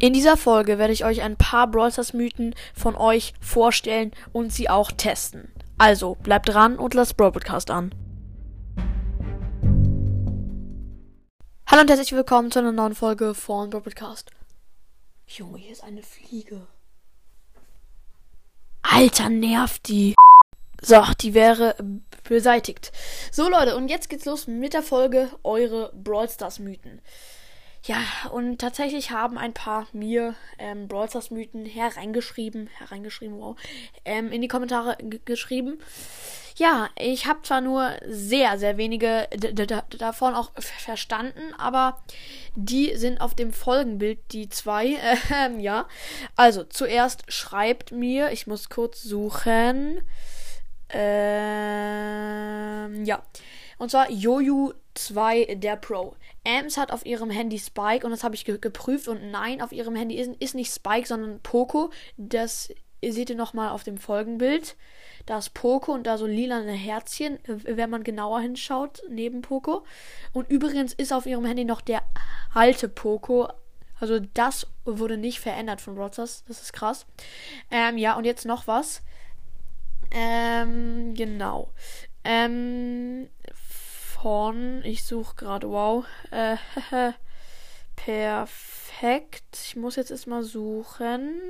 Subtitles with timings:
[0.00, 4.52] In dieser Folge werde ich euch ein paar Brawl Stars Mythen von euch vorstellen und
[4.52, 5.52] sie auch testen.
[5.76, 7.92] Also, bleibt dran und lasst Brawl Podcast an.
[11.66, 14.30] Hallo und herzlich willkommen zu einer neuen Folge von Brawl Podcast.
[15.26, 16.68] Junge, hier ist eine Fliege.
[18.82, 20.14] Alter, nervt die.
[20.80, 21.74] So, die wäre
[22.22, 22.92] beseitigt.
[23.32, 27.02] So Leute, und jetzt geht's los mit der Folge Eure Brawl Stars Mythen.
[27.84, 33.56] Ja, und tatsächlich haben ein paar mir ähm, Brawl Stars Mythen hereingeschrieben, hereingeschrieben, wow,
[34.04, 35.78] ähm, in die Kommentare geschrieben.
[36.56, 39.28] Ja, ich habe zwar nur sehr, sehr wenige
[39.96, 42.02] davon auch verstanden, aber
[42.56, 44.96] die sind auf dem Folgenbild, die zwei.
[45.30, 45.86] Äh, ja,
[46.36, 50.00] also zuerst schreibt mir, ich muss kurz suchen.
[50.90, 51.04] Ähm,
[53.04, 53.22] ja.
[53.78, 54.72] Und zwar Joju
[55.06, 56.16] 2 der Pro.
[56.46, 59.72] Ams hat auf ihrem Handy Spike und das habe ich ge geprüft und nein, auf
[59.72, 61.90] ihrem Handy ist, ist nicht Spike, sondern Poco.
[62.16, 62.68] Das
[63.02, 64.76] seht ihr nochmal auf dem Folgenbild.
[65.26, 69.84] Da ist Poco und da so lilane Herzchen, wenn man genauer hinschaut, neben Poco.
[70.32, 72.02] Und übrigens ist auf ihrem Handy noch der
[72.54, 73.48] alte Poco.
[74.00, 76.44] Also das wurde nicht verändert von Brothers.
[76.46, 77.06] Das ist krass.
[77.70, 79.02] Ähm, ja, und jetzt noch was.
[80.10, 81.72] Ähm, genau.
[82.24, 83.28] Ähm,
[84.28, 86.58] von, ich suche gerade, wow, äh,
[87.96, 89.58] perfekt.
[89.64, 91.40] Ich muss jetzt erstmal suchen.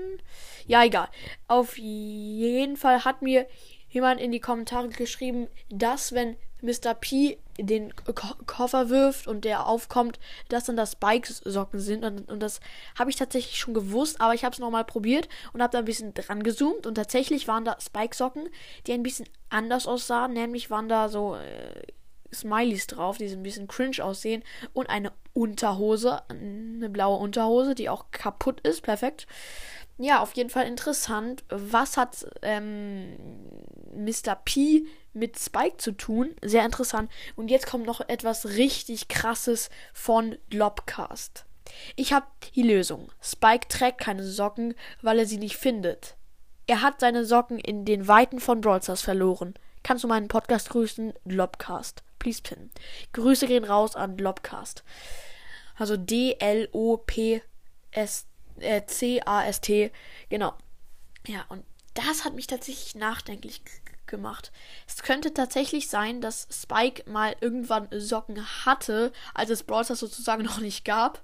[0.64, 1.08] Ja, egal.
[1.48, 3.48] Auf jeden Fall hat mir
[3.88, 6.94] jemand in die Kommentare geschrieben, dass wenn Mr.
[6.94, 12.04] P den Ko Koffer wirft und der aufkommt, dass dann das Spike-Socken sind.
[12.04, 12.60] Und, und das
[12.96, 15.84] habe ich tatsächlich schon gewusst, aber ich habe es nochmal probiert und habe da ein
[15.84, 16.86] bisschen dran gezoomt.
[16.86, 18.48] Und tatsächlich waren da Spike-Socken,
[18.86, 20.32] die ein bisschen anders aussahen.
[20.32, 21.82] Nämlich waren da so äh,
[22.32, 24.42] Smileys drauf, die so ein bisschen cringe aussehen.
[24.72, 28.82] Und eine Unterhose, eine blaue Unterhose, die auch kaputt ist.
[28.82, 29.26] Perfekt.
[29.98, 31.44] Ja, auf jeden Fall interessant.
[31.48, 33.16] Was hat ähm,
[33.94, 34.36] Mr.
[34.44, 36.34] P mit Spike zu tun?
[36.42, 37.10] Sehr interessant.
[37.34, 41.44] Und jetzt kommt noch etwas richtig krasses von Globcast.
[41.96, 43.10] Ich habe die Lösung.
[43.20, 46.16] Spike trägt keine Socken, weil er sie nicht findet.
[46.66, 49.54] Er hat seine Socken in den Weiten von Brawl verloren.
[49.82, 51.12] Kannst du meinen Podcast grüßen?
[51.24, 52.02] Globcast.
[52.18, 52.70] Please pin.
[53.12, 54.84] Grüße gehen raus an Globcast.
[55.76, 57.44] Also D-L-O-P-S-C-A-S-T.
[59.84, 59.90] Äh,
[60.28, 60.54] genau.
[61.26, 61.64] Ja, und
[61.94, 63.62] das hat mich tatsächlich nachdenklich
[64.06, 64.50] gemacht.
[64.86, 70.58] Es könnte tatsächlich sein, dass Spike mal irgendwann Socken hatte, als es Brawl sozusagen noch
[70.58, 71.20] nicht gab.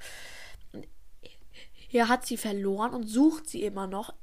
[1.91, 4.15] Er hat sie verloren und sucht sie immer noch.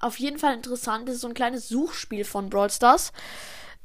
[0.00, 1.08] Auf jeden Fall interessant.
[1.08, 3.12] Das ist so ein kleines Suchspiel von Brawl Stars.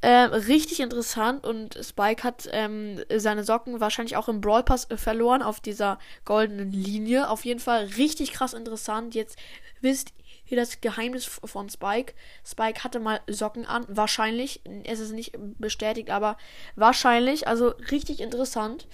[0.04, 4.98] Ähm, richtig interessant und Spike hat ähm, seine Socken wahrscheinlich auch im Brawl Pass äh,
[4.98, 7.30] verloren auf dieser goldenen Linie.
[7.30, 9.14] Auf jeden Fall richtig krass interessant.
[9.14, 9.38] Jetzt
[9.80, 10.14] wisst
[10.48, 12.14] ihr das Geheimnis von Spike.
[12.44, 14.62] Spike hatte mal Socken an, wahrscheinlich.
[14.86, 16.36] Es ist nicht bestätigt, aber
[16.76, 17.48] wahrscheinlich.
[17.48, 18.88] Also richtig interessant.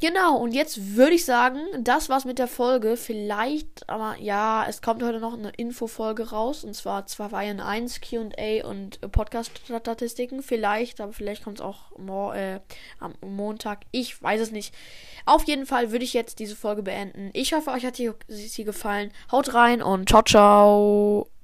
[0.00, 2.96] Genau, und jetzt würde ich sagen, das war's mit der Folge.
[2.96, 6.62] Vielleicht, aber ja, es kommt heute noch eine Infofolge raus.
[6.62, 10.42] Und zwar 2 in 1 QA und Podcast-Statistiken.
[10.42, 11.90] Vielleicht, aber vielleicht kommt es auch
[12.32, 12.60] äh,
[13.00, 13.80] am Montag.
[13.90, 14.72] Ich weiß es nicht.
[15.26, 17.30] Auf jeden Fall würde ich jetzt diese Folge beenden.
[17.32, 19.10] Ich hoffe, euch hat sie gefallen.
[19.32, 21.37] Haut rein und ciao, ciao.